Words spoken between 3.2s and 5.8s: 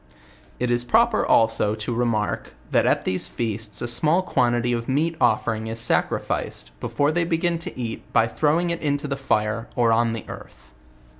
feasts a smell quantity of meat offering is